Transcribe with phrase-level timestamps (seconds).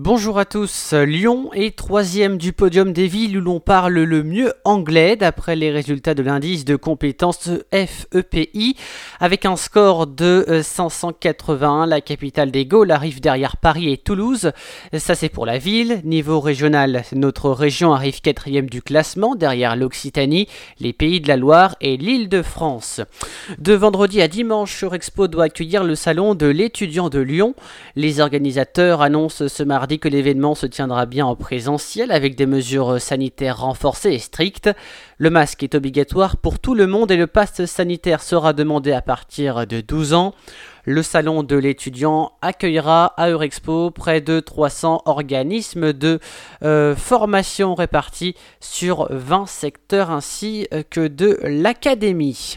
[0.00, 0.92] Bonjour à tous.
[0.92, 5.72] Lyon est troisième du podium des villes où l'on parle le mieux anglais d'après les
[5.72, 8.76] résultats de l'indice de compétences FEPI.
[9.18, 14.52] Avec un score de 581, la capitale des Gaules arrive derrière Paris et Toulouse.
[14.96, 16.00] Ça c'est pour la ville.
[16.04, 20.46] Niveau régional, notre région arrive quatrième du classement derrière l'Occitanie,
[20.78, 23.00] les Pays de la Loire et l'île de France.
[23.58, 27.56] De vendredi à dimanche, Expo doit accueillir le salon de l'étudiant de Lyon.
[27.96, 32.46] Les organisateurs annoncent ce mardi dit que l'événement se tiendra bien en présentiel avec des
[32.46, 34.70] mesures sanitaires renforcées et strictes.
[35.16, 39.02] Le masque est obligatoire pour tout le monde et le passe sanitaire sera demandé à
[39.02, 40.34] partir de 12 ans.
[40.90, 46.18] Le salon de l'étudiant accueillera à Eurexpo près de 300 organismes de
[46.62, 52.56] euh, formation répartis sur 20 secteurs ainsi que de l'académie.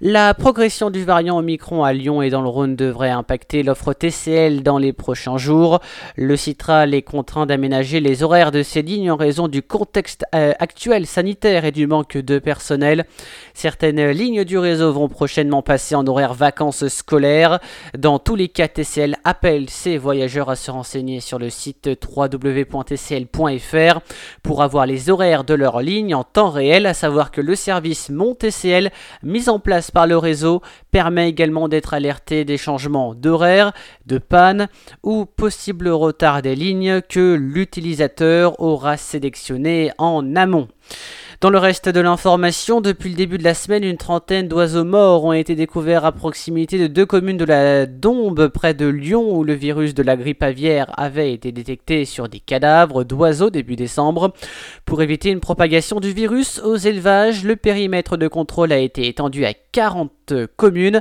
[0.00, 4.62] La progression du variant Omicron à Lyon et dans le Rhône devrait impacter l'offre TCL
[4.62, 5.80] dans les prochains jours.
[6.16, 10.52] Le Citral est contraint d'aménager les horaires de ces lignes en raison du contexte euh,
[10.58, 13.06] actuel sanitaire et du manque de personnel.
[13.54, 17.57] Certaines lignes du réseau vont prochainement passer en horaire vacances scolaires.
[17.96, 24.00] Dans tous les cas, TCL appelle ses voyageurs à se renseigner sur le site www.tcl.fr
[24.42, 28.10] pour avoir les horaires de leur ligne en temps réel, à savoir que le service
[28.10, 28.90] Mon TCL
[29.22, 33.72] mis en place par le réseau permet également d'être alerté des changements d'horaire,
[34.06, 34.68] de panne
[35.02, 40.68] ou possible retard des lignes que l'utilisateur aura sélectionné en amont.
[41.40, 45.24] Dans le reste de l'information, depuis le début de la semaine, une trentaine d'oiseaux morts
[45.24, 49.44] ont été découverts à proximité de deux communes de la Dombe, près de Lyon, où
[49.44, 54.32] le virus de la grippe aviaire avait été détecté sur des cadavres d'oiseaux début décembre.
[54.84, 59.44] Pour éviter une propagation du virus aux élevages, le périmètre de contrôle a été étendu
[59.44, 61.00] à 40 communes.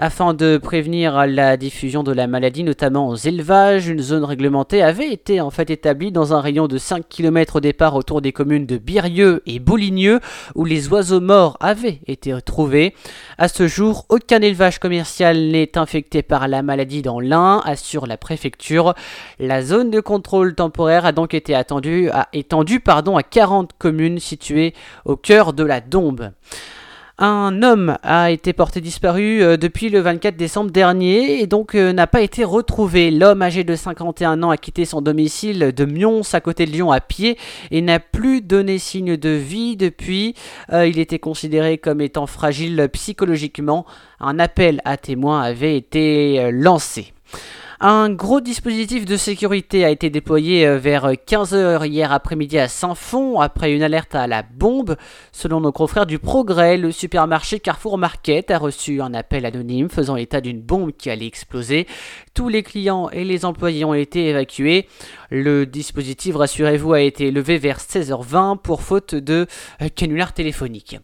[0.00, 5.12] Afin de prévenir la diffusion de la maladie, notamment aux élevages, une zone réglementée avait
[5.12, 8.64] été en fait établie dans un rayon de 5 km au départ autour des communes
[8.64, 10.20] de Birieux et Bouligneux,
[10.54, 12.94] où les oiseaux morts avaient été retrouvés.
[13.38, 18.16] À ce jour, aucun élevage commercial n'est infecté par la maladie dans l'Ain, assure la
[18.16, 18.94] préfecture.
[19.40, 25.54] La zone de contrôle temporaire a donc été étendue à 40 communes situées au cœur
[25.54, 26.30] de la Dombe.
[27.20, 31.92] Un homme a été porté disparu euh, depuis le 24 décembre dernier et donc euh,
[31.92, 33.10] n'a pas été retrouvé.
[33.10, 36.92] L'homme âgé de 51 ans a quitté son domicile de Mions à côté de Lyon
[36.92, 37.36] à pied
[37.72, 40.36] et n'a plus donné signe de vie depuis.
[40.72, 43.84] Euh, il était considéré comme étant fragile psychologiquement.
[44.20, 47.14] Un appel à témoins avait été lancé.
[47.80, 53.38] Un gros dispositif de sécurité a été déployé euh, vers 15h hier après-midi à Saint-Fond
[53.38, 54.96] après une alerte à la bombe.
[55.30, 60.16] Selon nos confrères du Progrès, le supermarché Carrefour Market a reçu un appel anonyme faisant
[60.16, 61.86] état d'une bombe qui allait exploser.
[62.34, 64.88] Tous les clients et les employés ont été évacués.
[65.30, 69.46] Le dispositif, rassurez-vous, a été levé vers 16h20 pour faute de
[69.82, 70.98] euh, canular téléphonique.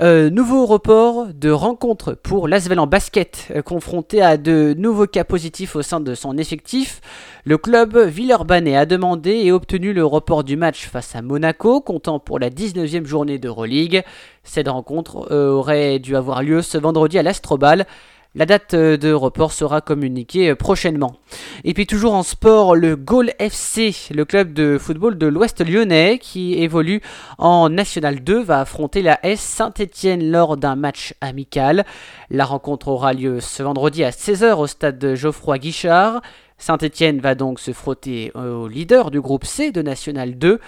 [0.00, 5.24] Euh, nouveau report de rencontre pour l'Asvel en basket, euh, confronté à de nouveaux cas
[5.24, 7.00] positifs au sein de son effectif.
[7.44, 12.18] Le club Villeurbanne a demandé et obtenu le report du match face à Monaco, comptant
[12.18, 14.02] pour la 19e journée d'Euroleague.
[14.44, 17.86] Cette rencontre aurait dû avoir lieu ce vendredi à l'Astrobal.
[18.34, 21.16] La date euh, de report sera communiquée euh, prochainement.
[21.64, 26.18] Et puis toujours en sport, le Gaulle FC, le club de football de l'Ouest lyonnais
[26.18, 27.02] qui évolue
[27.36, 31.84] en National 2, va affronter la S Saint-Étienne lors d'un match amical.
[32.30, 36.22] La rencontre aura lieu ce vendredi à 16h au stade Geoffroy Guichard.
[36.62, 40.60] Saint-Étienne va donc se frotter au leader du groupe C de National 2.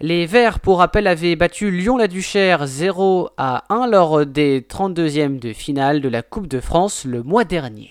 [0.00, 6.00] Les Verts, pour rappel, avaient battu Lyon-la-Duchère 0 à 1 lors des 32e de finale
[6.00, 7.90] de la Coupe de France le mois dernier.